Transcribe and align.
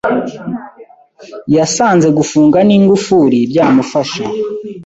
Yasanze 1.55 2.07
gufunga 2.17 2.57
ningufuri 2.67 3.39
byamufasha 3.51 4.23